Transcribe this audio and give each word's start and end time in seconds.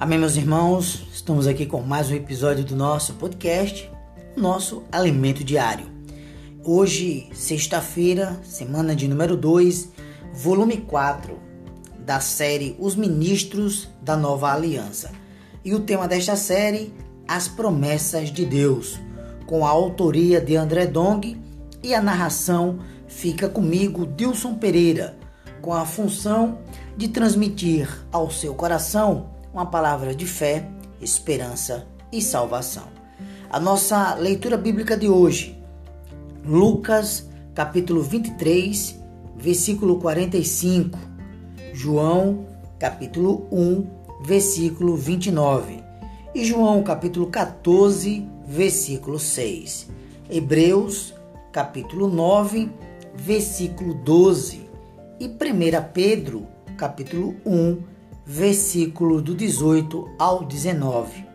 Amém, 0.00 0.18
meus 0.18 0.34
irmãos? 0.34 1.06
Estamos 1.12 1.46
aqui 1.46 1.66
com 1.66 1.82
mais 1.82 2.10
um 2.10 2.14
episódio 2.14 2.64
do 2.64 2.74
nosso 2.74 3.12
podcast, 3.16 3.92
nosso 4.34 4.82
Alimento 4.90 5.44
Diário. 5.44 5.88
Hoje, 6.64 7.28
sexta-feira, 7.34 8.40
semana 8.42 8.96
de 8.96 9.06
número 9.06 9.36
2, 9.36 9.90
volume 10.32 10.78
4 10.78 11.38
da 11.98 12.18
série 12.18 12.74
Os 12.78 12.96
Ministros 12.96 13.90
da 14.00 14.16
Nova 14.16 14.50
Aliança. 14.50 15.12
E 15.62 15.74
o 15.74 15.80
tema 15.80 16.08
desta 16.08 16.34
série, 16.34 16.94
As 17.28 17.46
Promessas 17.46 18.32
de 18.32 18.46
Deus, 18.46 18.98
com 19.44 19.66
a 19.66 19.68
autoria 19.68 20.40
de 20.40 20.56
André 20.56 20.86
Dong 20.86 21.38
e 21.82 21.94
a 21.94 22.00
narração 22.00 22.78
fica 23.06 23.50
comigo, 23.50 24.06
Dilson 24.06 24.54
Pereira, 24.54 25.18
com 25.60 25.74
a 25.74 25.84
função 25.84 26.60
de 26.96 27.08
transmitir 27.08 27.86
ao 28.10 28.30
seu 28.30 28.54
coração 28.54 29.38
uma 29.52 29.66
palavra 29.66 30.14
de 30.14 30.26
fé, 30.26 30.68
esperança 31.00 31.86
e 32.12 32.22
salvação. 32.22 32.88
A 33.50 33.58
nossa 33.58 34.14
leitura 34.14 34.56
bíblica 34.56 34.96
de 34.96 35.08
hoje, 35.08 35.60
Lucas, 36.44 37.28
capítulo 37.54 38.02
23, 38.02 38.98
versículo 39.36 39.98
45, 39.98 40.98
João, 41.72 42.46
capítulo 42.78 43.48
1, 43.50 43.86
versículo 44.22 44.96
29 44.96 45.82
e 46.34 46.44
João, 46.44 46.82
capítulo 46.82 47.26
14, 47.26 48.26
versículo 48.46 49.18
6. 49.18 49.88
Hebreus, 50.30 51.12
capítulo 51.50 52.06
9, 52.06 52.70
versículo 53.16 53.94
12 53.94 54.70
e 55.18 55.26
1 55.26 55.30
Pedro, 55.92 56.46
capítulo 56.76 57.34
1, 57.44 57.89
versículo 58.32 59.20
do 59.20 59.34
18 59.34 60.08
ao 60.16 60.44
19. 60.44 61.26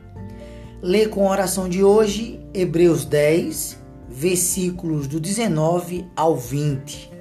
Lê 0.82 1.10
com 1.10 1.28
a 1.28 1.32
oração 1.32 1.68
de 1.68 1.84
hoje 1.84 2.40
Hebreus 2.54 3.04
10, 3.04 3.78
versículos 4.08 5.06
do 5.06 5.20
19 5.20 6.08
ao 6.16 6.38
20. 6.38 7.12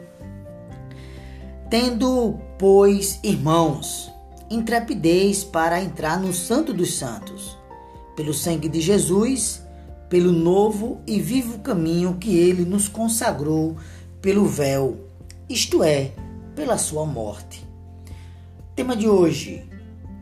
Tendo, 1.68 2.38
pois, 2.56 3.18
irmãos, 3.24 4.12
intrepidez 4.48 5.42
para 5.42 5.82
entrar 5.82 6.20
no 6.20 6.32
Santo 6.32 6.72
dos 6.72 6.94
Santos, 6.94 7.58
pelo 8.14 8.32
sangue 8.32 8.68
de 8.68 8.80
Jesus, 8.80 9.60
pelo 10.08 10.30
novo 10.30 11.00
e 11.04 11.18
vivo 11.18 11.58
caminho 11.58 12.16
que 12.20 12.36
ele 12.38 12.64
nos 12.64 12.86
consagrou 12.86 13.74
pelo 14.22 14.46
véu, 14.46 14.98
isto 15.48 15.82
é, 15.82 16.12
pela 16.54 16.78
sua 16.78 17.04
morte 17.04 17.74
Tema 18.74 18.96
de 18.96 19.08
hoje: 19.08 19.62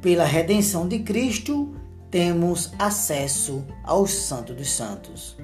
pela 0.02 0.24
redenção 0.24 0.88
de 0.88 0.98
Cristo, 0.98 1.72
temos 2.10 2.72
acesso 2.76 3.64
ao 3.84 4.04
Santo 4.06 4.52
dos 4.52 4.70
Santos. 4.70 5.36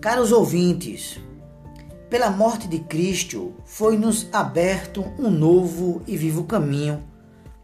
Caros 0.00 0.32
ouvintes, 0.32 1.20
pela 2.10 2.28
morte 2.28 2.66
de 2.66 2.80
Cristo 2.80 3.54
foi-nos 3.64 4.28
aberto 4.32 5.04
um 5.16 5.30
novo 5.30 6.02
e 6.08 6.16
vivo 6.16 6.42
caminho 6.44 7.04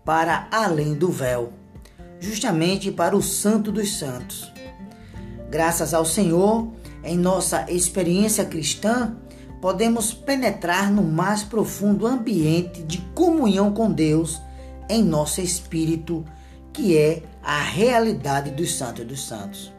para 0.04 0.48
além 0.52 0.94
do 0.94 1.10
véu, 1.10 1.52
justamente 2.20 2.92
para 2.92 3.16
o 3.16 3.22
Santo 3.22 3.72
dos 3.72 3.98
Santos. 3.98 4.50
Graças 5.50 5.92
ao 5.92 6.04
Senhor, 6.04 6.69
em 7.02 7.19
nossa 7.19 7.70
experiência 7.70 8.44
cristã, 8.44 9.16
podemos 9.60 10.14
penetrar 10.14 10.91
no 10.91 11.02
mais 11.02 11.42
profundo 11.42 12.06
ambiente 12.06 12.82
de 12.84 12.98
comunhão 13.14 13.72
com 13.72 13.91
Deus 13.91 14.41
em 14.89 15.03
nosso 15.03 15.41
espírito, 15.41 16.25
que 16.72 16.97
é 16.97 17.22
a 17.42 17.61
realidade 17.61 18.50
dos 18.50 18.77
santos 18.77 19.05
dos 19.05 19.27
santos. 19.27 19.72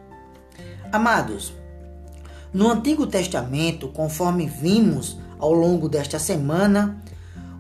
Amados, 0.91 1.53
no 2.53 2.69
Antigo 2.69 3.05
Testamento, 3.05 3.89
conforme 3.89 4.47
vimos 4.47 5.17
ao 5.37 5.53
longo 5.53 5.87
desta 5.87 6.17
semana, 6.17 7.01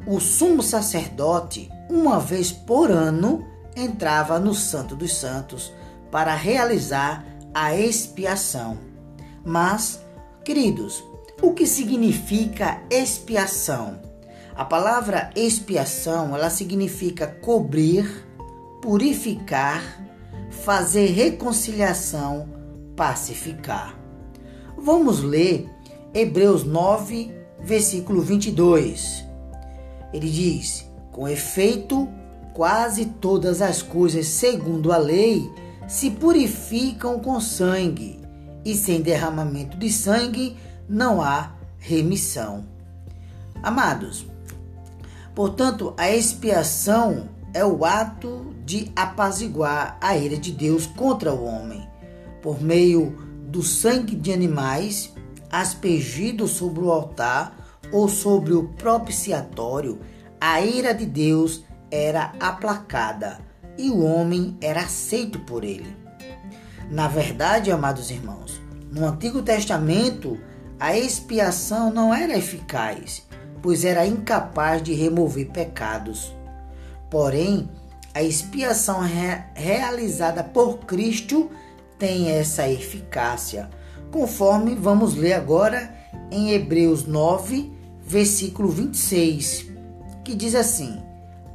o 0.07 0.19
sumo 0.19 0.63
sacerdote, 0.63 1.69
uma 1.89 2.19
vez 2.19 2.51
por 2.51 2.89
ano, 2.89 3.45
entrava 3.75 4.39
no 4.39 4.53
Santo 4.53 4.95
dos 4.95 5.15
Santos 5.15 5.71
para 6.11 6.33
realizar 6.33 7.23
a 7.53 7.75
expiação. 7.75 8.77
Mas, 9.45 9.99
queridos, 10.43 11.03
o 11.41 11.53
que 11.53 11.65
significa 11.65 12.81
expiação? 12.89 14.08
A 14.59 14.65
palavra 14.65 15.29
expiação, 15.37 16.35
ela 16.35 16.49
significa 16.49 17.25
cobrir, 17.25 18.27
purificar, 18.81 19.81
fazer 20.49 21.11
reconciliação, 21.11 22.49
pacificar. 22.93 23.97
Vamos 24.77 25.23
ler 25.23 25.69
Hebreus 26.13 26.65
9, 26.65 27.33
versículo 27.61 28.21
22. 28.21 29.25
Ele 30.11 30.29
diz: 30.29 30.85
Com 31.09 31.25
efeito, 31.25 32.09
quase 32.53 33.05
todas 33.05 33.61
as 33.61 33.81
coisas 33.81 34.27
segundo 34.27 34.91
a 34.91 34.97
lei 34.97 35.49
se 35.87 36.11
purificam 36.11 37.17
com 37.21 37.39
sangue, 37.39 38.19
e 38.65 38.75
sem 38.75 38.99
derramamento 39.01 39.77
de 39.77 39.89
sangue 39.89 40.57
não 40.85 41.21
há 41.21 41.53
remissão. 41.77 42.65
Amados, 43.63 44.25
portanto, 45.33 45.93
a 45.97 46.09
expiação 46.09 47.29
é 47.53 47.65
o 47.65 47.85
ato 47.85 48.53
de 48.65 48.91
apaziguar 48.95 49.97
a 49.99 50.15
ira 50.15 50.37
de 50.37 50.51
Deus 50.51 50.85
contra 50.85 51.33
o 51.33 51.43
homem, 51.43 51.87
por 52.41 52.61
meio 52.61 53.17
do 53.47 53.63
sangue 53.63 54.15
de 54.15 54.31
animais 54.31 55.13
aspergido 55.51 56.47
sobre 56.47 56.81
o 56.81 56.91
altar 56.91 57.55
ou 57.91 58.07
sobre 58.07 58.53
o 58.53 58.69
propiciatório, 58.69 59.99
a 60.39 60.61
ira 60.61 60.93
de 60.93 61.05
Deus 61.05 61.63
era 61.89 62.33
aplacada 62.39 63.39
e 63.77 63.89
o 63.89 64.03
homem 64.03 64.57
era 64.61 64.81
aceito 64.81 65.39
por 65.39 65.63
ele. 65.63 65.95
Na 66.89 67.07
verdade, 67.07 67.71
amados 67.71 68.11
irmãos, 68.11 68.61
no 68.91 69.05
Antigo 69.05 69.41
Testamento, 69.41 70.37
a 70.79 70.97
expiação 70.97 71.91
não 71.91 72.13
era 72.13 72.37
eficaz, 72.37 73.27
pois 73.61 73.83
era 73.85 74.05
incapaz 74.05 74.81
de 74.81 74.93
remover 74.93 75.49
pecados. 75.49 76.33
Porém, 77.09 77.69
a 78.13 78.23
expiação 78.23 79.01
re 79.01 79.43
realizada 79.53 80.43
por 80.43 80.79
Cristo 80.79 81.49
tem 81.97 82.31
essa 82.31 82.67
eficácia, 82.67 83.69
conforme 84.11 84.75
vamos 84.75 85.15
ler 85.15 85.33
agora 85.33 85.93
em 86.31 86.51
Hebreus 86.51 87.05
9, 87.05 87.71
versículo 88.01 88.69
26, 88.69 89.67
que 90.23 90.35
diz 90.35 90.55
assim: 90.55 91.01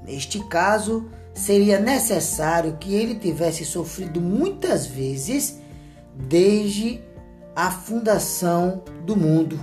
Neste 0.04 0.38
caso, 0.48 1.08
seria 1.32 1.80
necessário 1.80 2.76
que 2.78 2.94
ele 2.94 3.16
tivesse 3.16 3.64
sofrido 3.64 4.20
muitas 4.20 4.86
vezes 4.86 5.58
desde 6.14 7.00
a 7.56 7.70
fundação 7.70 8.82
do 9.04 9.16
mundo. 9.16 9.58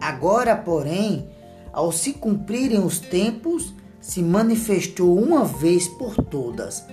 Agora, 0.00 0.56
porém, 0.56 1.28
ao 1.72 1.92
se 1.92 2.12
cumprirem 2.12 2.80
os 2.80 2.98
tempos, 2.98 3.74
se 4.00 4.22
manifestou 4.22 5.18
uma 5.18 5.44
vez 5.44 5.86
por 5.86 6.16
todas 6.16 6.84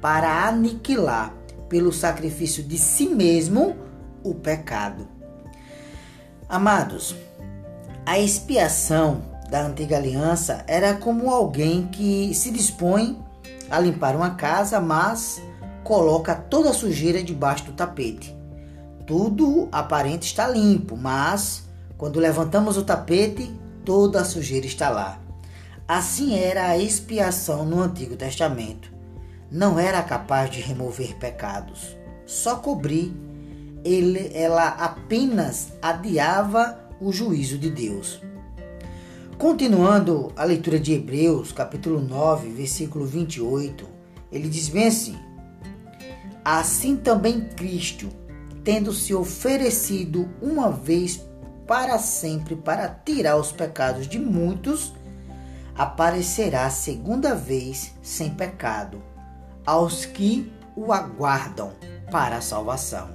para 0.00 0.46
aniquilar, 0.46 1.34
pelo 1.68 1.92
sacrifício 1.92 2.62
de 2.62 2.78
si 2.78 3.08
mesmo, 3.08 3.76
o 4.22 4.34
pecado. 4.34 5.08
Amados, 6.48 7.16
a 8.04 8.18
expiação 8.18 9.22
da 9.50 9.62
antiga 9.62 9.96
aliança 9.96 10.64
era 10.66 10.94
como 10.94 11.30
alguém 11.30 11.86
que 11.88 12.32
se 12.34 12.50
dispõe 12.50 13.20
a 13.70 13.80
limpar 13.80 14.14
uma 14.14 14.30
casa, 14.30 14.80
mas 14.80 15.42
coloca 15.82 16.34
toda 16.34 16.70
a 16.70 16.74
sujeira 16.74 17.22
debaixo 17.22 17.64
do 17.64 17.72
tapete. 17.72 18.36
Tudo 19.06 19.68
aparente 19.70 20.26
está 20.26 20.48
limpo, 20.48 20.96
mas 20.96 21.64
quando 21.96 22.20
levantamos 22.20 22.76
o 22.76 22.82
tapete, 22.82 23.52
toda 23.86 24.20
a 24.20 24.24
sujeira 24.24 24.66
está 24.66 24.90
lá. 24.90 25.18
Assim 25.88 26.36
era 26.36 26.66
a 26.66 26.76
expiação 26.76 27.64
no 27.64 27.80
Antigo 27.80 28.16
Testamento. 28.16 28.92
Não 29.50 29.78
era 29.78 30.02
capaz 30.02 30.50
de 30.50 30.60
remover 30.60 31.14
pecados, 31.14 31.96
só 32.26 32.56
cobrir. 32.56 33.14
Ele, 33.84 34.32
ela 34.34 34.66
apenas 34.66 35.72
adiava 35.80 36.76
o 37.00 37.12
juízo 37.12 37.56
de 37.56 37.70
Deus. 37.70 38.20
Continuando 39.38 40.32
a 40.34 40.42
leitura 40.42 40.80
de 40.80 40.92
Hebreus, 40.92 41.52
capítulo 41.52 42.00
9, 42.00 42.48
versículo 42.50 43.06
28, 43.06 43.86
ele 44.32 44.48
diz 44.48 44.68
bem 44.68 44.88
assim: 44.88 45.16
Assim 46.44 46.96
também 46.96 47.42
Cristo 47.42 48.08
tendo 48.64 48.92
se 48.92 49.14
oferecido 49.14 50.28
uma 50.42 50.72
vez 50.72 51.24
para 51.66 51.98
sempre 51.98 52.54
para 52.54 52.88
tirar 52.88 53.36
os 53.36 53.50
pecados 53.50 54.06
de 54.06 54.18
muitos, 54.18 54.94
aparecerá 55.74 56.70
segunda 56.70 57.34
vez 57.34 57.92
sem 58.02 58.30
pecado, 58.30 59.02
aos 59.64 60.04
que 60.04 60.52
o 60.76 60.92
aguardam 60.92 61.72
para 62.10 62.36
a 62.36 62.40
salvação. 62.40 63.10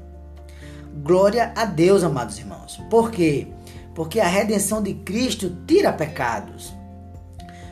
Glória 1.03 1.53
a 1.55 1.63
Deus, 1.63 2.03
amados 2.03 2.37
irmãos. 2.37 2.77
Por 2.89 3.09
quê? 3.09 3.47
Porque 3.95 4.19
a 4.19 4.27
redenção 4.27 4.83
de 4.83 4.93
Cristo 4.93 5.55
tira 5.65 5.93
pecados. 5.93 6.73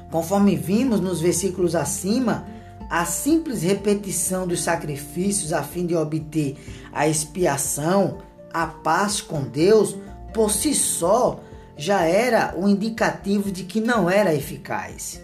Conforme 0.09 0.55
vimos 0.55 1.01
nos 1.01 1.19
versículos 1.19 1.75
acima, 1.75 2.47
a 2.89 3.05
simples 3.05 3.61
repetição 3.61 4.47
dos 4.47 4.63
sacrifícios 4.63 5.53
a 5.53 5.61
fim 5.61 5.85
de 5.85 5.95
obter 5.95 6.57
a 6.91 7.07
expiação, 7.07 8.17
a 8.51 8.65
paz 8.65 9.21
com 9.21 9.43
Deus, 9.43 9.95
por 10.33 10.51
si 10.51 10.73
só 10.73 11.39
já 11.75 12.03
era 12.03 12.53
um 12.57 12.67
indicativo 12.67 13.51
de 13.51 13.63
que 13.63 13.79
não 13.79 14.09
era 14.09 14.33
eficaz. 14.33 15.23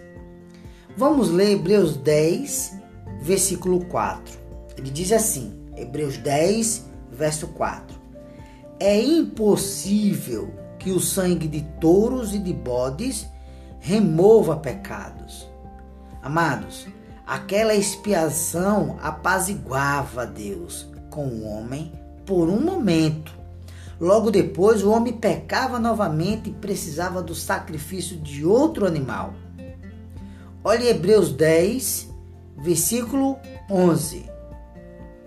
Vamos 0.96 1.30
ler 1.30 1.52
Hebreus 1.52 1.96
10, 1.96 2.78
versículo 3.20 3.84
4. 3.84 4.38
Ele 4.78 4.90
diz 4.90 5.12
assim: 5.12 5.52
Hebreus 5.76 6.16
10, 6.16 6.86
verso 7.12 7.48
4. 7.48 8.00
É 8.80 8.98
impossível 8.98 10.50
que 10.78 10.90
o 10.90 11.00
sangue 11.00 11.46
de 11.46 11.62
touros 11.80 12.34
e 12.34 12.38
de 12.38 12.52
bodes 12.52 13.26
remova 13.78 14.56
pecados. 14.56 15.46
Amados, 16.22 16.86
aquela 17.26 17.74
expiação 17.74 18.98
apaziguava 19.02 20.26
Deus 20.26 20.88
com 21.10 21.26
o 21.26 21.44
homem 21.44 21.92
por 22.24 22.48
um 22.48 22.60
momento. 22.60 23.36
Logo 23.98 24.30
depois, 24.30 24.82
o 24.82 24.90
homem 24.90 25.12
pecava 25.12 25.78
novamente 25.78 26.50
e 26.50 26.52
precisava 26.52 27.22
do 27.22 27.34
sacrifício 27.34 28.16
de 28.16 28.44
outro 28.44 28.86
animal. 28.86 29.34
Olhe 30.62 30.88
Hebreus 30.88 31.32
10, 31.32 32.10
versículo 32.58 33.38
11. 33.70 34.26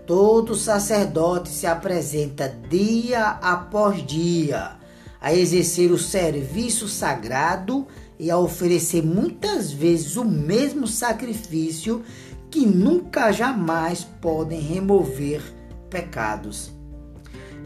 Todo 0.06 0.54
sacerdote 0.54 1.48
se 1.48 1.66
apresenta 1.66 2.48
dia 2.68 3.38
após 3.42 4.04
dia 4.06 4.72
a 5.20 5.34
exercer 5.34 5.90
o 5.92 5.98
serviço 5.98 6.88
sagrado 6.88 7.86
e 8.18 8.30
a 8.30 8.38
oferecer 8.38 9.02
muitas 9.02 9.70
vezes 9.70 10.16
o 10.16 10.24
mesmo 10.24 10.86
sacrifício 10.86 12.02
que 12.50 12.66
nunca 12.66 13.30
jamais 13.30 14.04
podem 14.20 14.60
remover 14.60 15.42
pecados. 15.88 16.79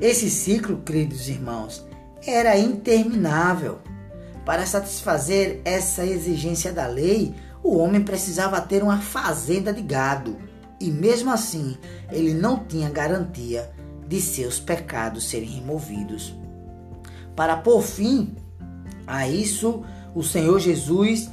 Esse 0.01 0.29
ciclo, 0.29 0.79
queridos 0.79 1.29
irmãos, 1.29 1.87
era 2.27 2.59
interminável. 2.59 3.79
Para 4.45 4.67
satisfazer 4.67 5.61
essa 5.65 6.05
exigência 6.05 6.73
da 6.73 6.87
lei, 6.87 7.35
o 7.63 7.77
homem 7.77 8.03
precisava 8.03 8.61
ter 8.61 8.83
uma 8.83 8.99
fazenda 8.99 9.73
de 9.73 9.81
gado, 9.81 10.37
e 10.81 10.91
mesmo 10.91 11.31
assim, 11.31 11.79
ele 12.11 12.35
não 12.35 12.59
tinha 12.65 12.91
garantia 12.91 13.71
de 14.07 14.21
seus 14.21 14.61
pecados 14.61 15.25
serem 15.25 15.49
removidos. 15.49 16.37
Para 17.35 17.57
pôr 17.57 17.83
fim 17.83 18.35
a 19.07 19.27
isso, 19.29 19.83
o 20.15 20.23
Senhor 20.23 20.59
Jesus 20.59 21.31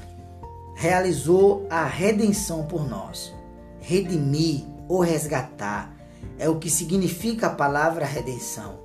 realizou 0.76 1.68
a 1.70 1.86
redenção 1.86 2.64
por 2.64 2.88
nós. 2.88 3.34
Redimir 3.80 4.64
ou 4.88 5.02
resgatar 5.02 5.94
é 6.38 6.50
o 6.50 6.58
que 6.58 6.70
significa 6.70 7.48
a 7.48 7.56
palavra 7.56 8.06
redenção. 8.06 8.80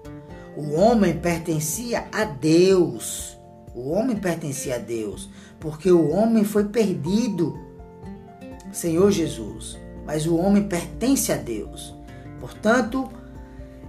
O 0.57 0.73
homem 0.75 1.19
pertencia 1.19 2.07
a 2.13 2.25
Deus. 2.25 3.37
O 3.75 3.91
homem 3.91 4.17
pertencia 4.17 4.77
a 4.77 4.79
Deus, 4.79 5.29
porque 5.61 5.91
o 5.91 6.11
homem 6.11 6.45
foi 6.45 6.65
perdido. 6.65 7.59
Senhor 8.73 9.11
Jesus, 9.11 9.79
mas 10.07 10.27
o 10.27 10.37
homem 10.37 10.63
pertence 10.63 11.33
a 11.33 11.37
Deus. 11.37 11.95
Portanto, 12.41 13.09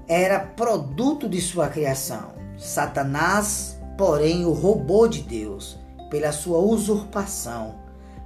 era 0.08 0.40
produto 0.40 1.28
de 1.28 1.42
sua 1.42 1.68
criação. 1.68 2.34
Satanás, 2.58 3.80
porém, 3.98 4.46
o 4.46 4.52
roubou 4.52 5.08
de 5.08 5.22
Deus 5.22 5.78
pela 6.10 6.32
sua 6.32 6.60
usurpação, 6.60 7.76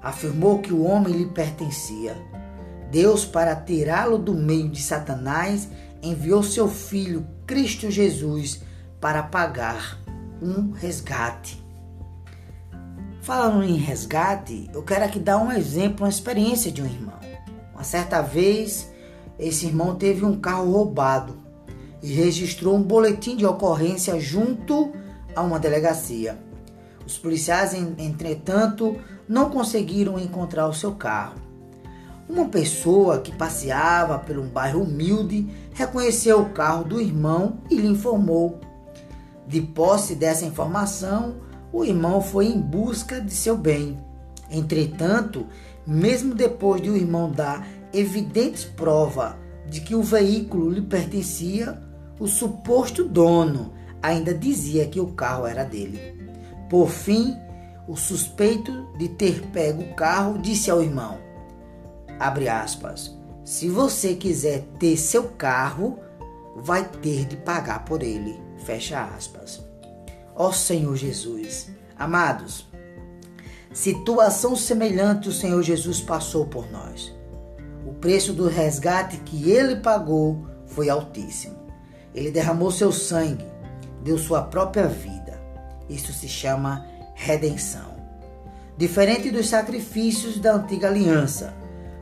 afirmou 0.01 0.59
que 0.59 0.73
o 0.73 0.83
homem 0.83 1.13
lhe 1.13 1.25
pertencia. 1.25 2.15
Deus, 2.91 3.23
para 3.23 3.55
tirá-lo 3.55 4.17
do 4.17 4.33
meio 4.33 4.67
de 4.67 4.81
Satanás, 4.81 5.69
enviou 6.03 6.43
seu 6.43 6.67
filho, 6.67 7.25
Cristo 7.47 7.89
Jesus, 7.89 8.61
para 8.99 9.23
pagar 9.23 9.97
um 10.41 10.71
resgate. 10.71 11.63
Falando 13.21 13.63
em 13.63 13.77
resgate, 13.77 14.69
eu 14.73 14.83
quero 14.83 15.05
aqui 15.05 15.19
dar 15.19 15.37
um 15.37 15.51
exemplo, 15.53 16.03
uma 16.03 16.09
experiência 16.09 16.69
de 16.69 16.81
um 16.81 16.85
irmão. 16.85 17.17
Uma 17.73 17.83
certa 17.85 18.21
vez, 18.21 18.91
esse 19.39 19.67
irmão 19.67 19.95
teve 19.95 20.25
um 20.25 20.37
carro 20.37 20.69
roubado 20.69 21.37
e 22.03 22.11
registrou 22.11 22.75
um 22.75 22.83
boletim 22.83 23.37
de 23.37 23.45
ocorrência 23.45 24.19
junto 24.19 24.91
a 25.33 25.41
uma 25.41 25.59
delegacia. 25.59 26.37
Os 27.05 27.17
policiais, 27.17 27.73
entretanto, 27.73 28.99
não 29.29 29.49
conseguiram 29.49 30.19
encontrar 30.19 30.67
o 30.67 30.73
seu 30.73 30.93
carro. 30.93 31.50
Uma 32.31 32.45
pessoa 32.45 33.19
que 33.19 33.35
passeava 33.35 34.17
por 34.17 34.39
um 34.39 34.47
bairro 34.47 34.83
humilde 34.83 35.49
reconheceu 35.73 36.39
o 36.39 36.49
carro 36.51 36.85
do 36.85 37.01
irmão 37.01 37.57
e 37.69 37.75
lhe 37.75 37.89
informou. 37.89 38.57
De 39.45 39.59
posse 39.59 40.15
dessa 40.15 40.45
informação, 40.45 41.35
o 41.73 41.83
irmão 41.83 42.21
foi 42.21 42.45
em 42.45 42.57
busca 42.57 43.19
de 43.19 43.33
seu 43.33 43.57
bem. 43.57 43.99
Entretanto, 44.49 45.45
mesmo 45.85 46.33
depois 46.33 46.81
de 46.81 46.89
o 46.89 46.95
irmão 46.95 47.29
dar 47.29 47.67
evidentes 47.91 48.63
prova 48.63 49.37
de 49.69 49.81
que 49.81 49.93
o 49.93 50.01
veículo 50.01 50.69
lhe 50.69 50.81
pertencia, 50.81 51.77
o 52.17 52.27
suposto 52.27 53.03
dono 53.03 53.73
ainda 54.01 54.33
dizia 54.33 54.87
que 54.87 55.01
o 55.01 55.07
carro 55.07 55.45
era 55.45 55.65
dele. 55.65 55.99
Por 56.69 56.87
fim, 56.87 57.35
o 57.89 57.97
suspeito 57.97 58.87
de 58.97 59.09
ter 59.09 59.41
pego 59.47 59.81
o 59.81 59.93
carro 59.95 60.37
disse 60.37 60.71
ao 60.71 60.81
irmão: 60.81 61.30
abre 62.21 62.47
aspas, 62.47 63.15
se 63.43 63.69
você 63.69 64.15
quiser 64.15 64.61
ter 64.79 64.97
seu 64.97 65.29
carro, 65.29 65.99
vai 66.55 66.87
ter 66.87 67.25
de 67.25 67.37
pagar 67.37 67.85
por 67.85 68.03
ele. 68.03 68.39
Fecha 68.65 69.03
aspas. 69.03 69.61
Ó 70.35 70.51
Senhor 70.51 70.95
Jesus, 70.95 71.69
amados, 71.97 72.67
situação 73.73 74.55
semelhante 74.55 75.29
o 75.29 75.33
Senhor 75.33 75.61
Jesus 75.61 75.99
passou 75.99 76.45
por 76.45 76.71
nós. 76.71 77.13
O 77.85 77.93
preço 77.93 78.33
do 78.33 78.47
resgate 78.47 79.17
que 79.17 79.49
ele 79.51 79.77
pagou 79.77 80.45
foi 80.67 80.89
altíssimo. 80.89 81.59
Ele 82.13 82.31
derramou 82.31 82.71
seu 82.71 82.91
sangue, 82.91 83.45
deu 84.03 84.17
sua 84.17 84.43
própria 84.43 84.87
vida 84.87 85.21
isso 85.91 86.13
se 86.13 86.27
chama 86.27 86.85
redenção. 87.15 87.91
Diferente 88.77 89.29
dos 89.29 89.49
sacrifícios 89.49 90.39
da 90.39 90.53
antiga 90.55 90.87
aliança, 90.87 91.53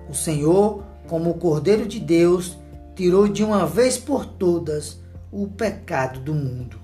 o 0.10 0.14
Senhor, 0.14 0.84
como 1.08 1.30
o 1.30 1.36
Cordeiro 1.36 1.88
de 1.88 2.00
Deus, 2.00 2.58
tirou 2.96 3.28
de 3.28 3.44
uma 3.44 3.66
vez 3.66 3.98
por 3.98 4.26
todas 4.26 5.00
o 5.32 5.48
pecado 5.48 6.20
do 6.20 6.34
mundo. 6.34 6.80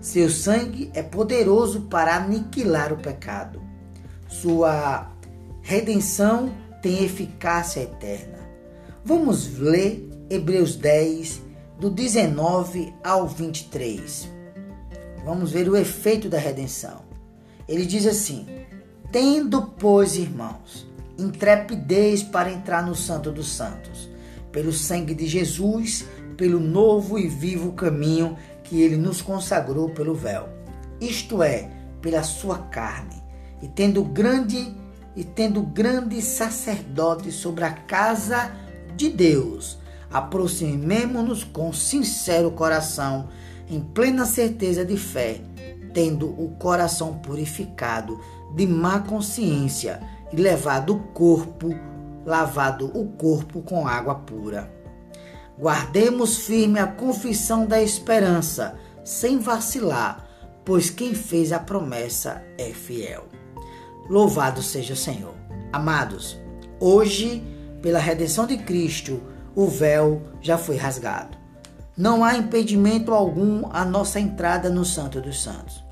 Seu 0.00 0.30
sangue 0.30 0.90
é 0.94 1.02
poderoso 1.02 1.82
para 1.82 2.16
aniquilar 2.16 2.92
o 2.92 2.96
pecado. 2.96 3.60
Sua 4.28 5.10
redenção 5.60 6.50
tem 6.80 7.04
eficácia 7.04 7.80
eterna. 7.80 8.38
Vamos 9.04 9.58
ler 9.58 10.08
Hebreus 10.30 10.76
10, 10.76 11.42
do 11.78 11.90
19 11.90 12.94
ao 13.04 13.26
23. 13.26 14.28
Vamos 15.24 15.52
ver 15.52 15.68
o 15.68 15.76
efeito 15.76 16.28
da 16.28 16.38
redenção. 16.38 17.02
Ele 17.68 17.84
diz 17.84 18.06
assim: 18.06 18.46
Tendo, 19.12 19.62
pois, 19.78 20.16
irmãos, 20.16 20.89
intrepidez 21.20 22.22
para 22.22 22.50
entrar 22.50 22.84
no 22.84 22.94
Santo 22.94 23.30
dos 23.30 23.50
Santos, 23.50 24.08
pelo 24.50 24.72
sangue 24.72 25.14
de 25.14 25.26
Jesus, 25.26 26.04
pelo 26.36 26.58
novo 26.58 27.18
e 27.18 27.28
vivo 27.28 27.72
caminho 27.72 28.36
que 28.64 28.80
ele 28.80 28.96
nos 28.96 29.20
consagrou 29.20 29.90
pelo 29.90 30.14
véu, 30.14 30.48
isto 31.00 31.42
é, 31.42 31.70
pela 32.00 32.22
sua 32.22 32.58
carne, 32.58 33.22
e 33.62 33.68
tendo 33.68 34.02
grande 34.02 34.74
e 35.16 35.24
tendo 35.24 35.60
grande 35.62 36.22
sacerdote 36.22 37.32
sobre 37.32 37.64
a 37.64 37.72
casa 37.72 38.52
de 38.96 39.08
Deus, 39.08 39.78
aproximemo-nos 40.10 41.44
com 41.44 41.72
sincero 41.72 42.50
coração 42.52 43.28
em 43.68 43.80
plena 43.80 44.24
certeza 44.24 44.84
de 44.84 44.96
fé, 44.96 45.40
tendo 45.92 46.28
o 46.28 46.50
coração 46.58 47.14
purificado 47.18 48.20
de 48.54 48.66
má 48.66 49.00
consciência 49.00 50.00
e 50.32 50.36
levado 50.36 50.94
o 50.94 50.98
corpo, 50.98 51.74
lavado 52.24 52.86
o 52.98 53.08
corpo 53.12 53.62
com 53.62 53.86
água 53.86 54.14
pura. 54.14 54.72
Guardemos 55.58 56.38
firme 56.38 56.78
a 56.78 56.86
confissão 56.86 57.66
da 57.66 57.82
esperança, 57.82 58.76
sem 59.04 59.38
vacilar, 59.38 60.26
pois 60.64 60.88
quem 60.88 61.14
fez 61.14 61.52
a 61.52 61.58
promessa 61.58 62.42
é 62.56 62.70
fiel. 62.70 63.26
Louvado 64.08 64.62
seja 64.62 64.94
o 64.94 64.96
Senhor. 64.96 65.34
Amados, 65.72 66.38
hoje 66.80 67.44
pela 67.82 67.98
redenção 67.98 68.46
de 68.46 68.58
Cristo, 68.58 69.22
o 69.54 69.66
véu 69.66 70.22
já 70.40 70.58
foi 70.58 70.76
rasgado. 70.76 71.36
Não 71.96 72.24
há 72.24 72.36
impedimento 72.36 73.12
algum 73.12 73.68
à 73.72 73.84
nossa 73.84 74.20
entrada 74.20 74.70
no 74.70 74.84
Santo 74.84 75.20
dos 75.20 75.42
Santos. 75.42 75.84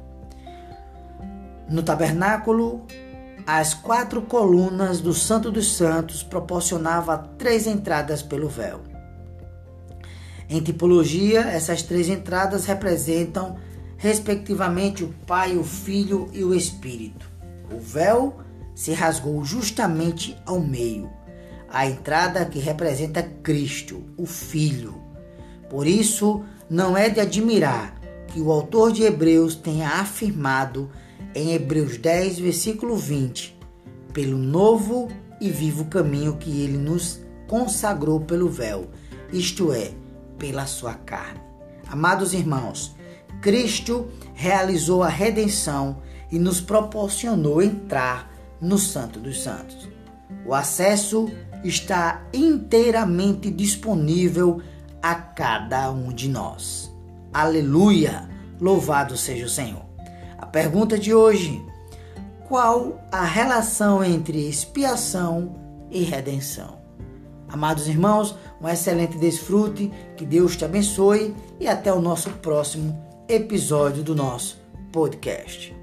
No 1.69 1.83
tabernáculo, 1.83 2.87
as 3.47 3.75
quatro 3.75 4.23
colunas 4.23 5.01
do 5.01 5.13
Santo 5.13 5.51
dos 5.51 5.77
Santos 5.77 6.23
proporcionavam 6.23 7.31
três 7.37 7.67
entradas 7.67 8.23
pelo 8.23 8.49
véu. 8.49 8.81
Em 10.49 10.61
tipologia, 10.63 11.41
essas 11.41 11.83
três 11.83 12.09
entradas 12.09 12.65
representam, 12.65 13.57
respectivamente, 13.99 15.05
o 15.05 15.15
Pai, 15.27 15.57
o 15.57 15.65
Filho 15.65 16.31
e 16.33 16.43
o 16.43 16.55
Espírito. 16.55 17.29
O 17.71 17.79
véu 17.79 18.39
se 18.75 18.93
rasgou 18.93 19.45
justamente 19.45 20.37
ao 20.47 20.59
meio, 20.59 21.11
a 21.69 21.87
entrada 21.87 22.47
que 22.47 22.59
representa 22.59 23.23
Cristo, 23.43 24.05
o 24.17 24.25
Filho. 24.25 24.95
Por 25.69 25.87
isso, 25.87 26.43
não 26.71 26.97
é 26.97 27.11
de 27.11 27.21
admirar 27.21 27.95
que 28.29 28.41
o 28.41 28.51
autor 28.51 28.91
de 28.91 29.03
Hebreus 29.03 29.55
tenha 29.55 29.89
afirmado 29.89 30.91
em 31.35 31.53
Hebreus 31.53 31.97
10, 31.97 32.39
versículo 32.39 32.97
20, 32.97 33.59
pelo 34.13 34.39
novo 34.39 35.09
e 35.41 35.51
vivo 35.51 35.85
caminho 35.87 36.37
que 36.37 36.63
ele 36.63 36.79
nos 36.79 37.21
consagrou 37.47 38.21
pelo 38.21 38.49
véu, 38.49 38.89
isto 39.33 39.73
é, 39.73 39.91
pela 40.39 40.67
sua 40.67 40.95
carne. 40.95 41.41
Amados 41.91 42.35
irmãos, 42.35 42.95
Cristo 43.41 44.09
realizou 44.35 45.03
a 45.03 45.09
redenção 45.09 46.03
e 46.31 46.39
nos 46.39 46.61
proporcionou 46.61 47.63
entrar 47.63 48.31
no 48.61 48.79
Santo 48.79 49.19
dos 49.19 49.43
Santos. 49.43 49.89
O 50.45 50.55
acesso 50.55 51.31
está 51.65 52.27
inteiramente 52.33 53.51
disponível 53.51 54.61
a 55.03 55.15
cada 55.15 55.91
um 55.91 56.13
de 56.13 56.29
nós. 56.29 56.93
Aleluia! 57.33 58.29
Louvado 58.61 59.17
seja 59.17 59.47
o 59.47 59.49
Senhor. 59.49 59.89
A 60.39 60.47
pergunta 60.47 60.99
de 60.99 61.13
hoje: 61.13 61.65
qual 62.47 63.05
a 63.13 63.25
relação 63.25 64.03
entre 64.03 64.49
expiação 64.49 65.55
e 65.91 66.03
redenção? 66.03 66.79
Amados 67.49 67.89
irmãos, 67.89 68.37
um 68.61 68.69
excelente 68.69 69.19
desfrute, 69.19 69.91
que 70.17 70.25
Deus 70.25 70.57
te 70.57 70.65
abençoe 70.65 71.35
e 71.59 71.67
até 71.67 71.93
o 71.93 72.01
nosso 72.01 72.31
próximo 72.31 72.99
episódio 73.29 74.03
do 74.03 74.15
nosso 74.15 74.59
podcast. 74.93 75.78